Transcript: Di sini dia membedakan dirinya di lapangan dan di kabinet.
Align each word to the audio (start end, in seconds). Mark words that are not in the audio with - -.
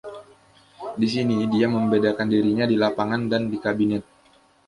Di 0.99 1.05
sini 1.13 1.35
dia 1.53 1.67
membedakan 1.75 2.25
dirinya 2.33 2.65
di 2.65 2.73
lapangan 2.83 3.21
dan 3.31 3.41
di 3.53 3.57
kabinet. 3.65 4.03